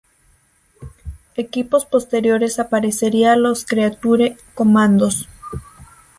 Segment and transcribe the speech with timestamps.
[1.35, 5.27] Equipos posteriores aparecería los Creature Comandos.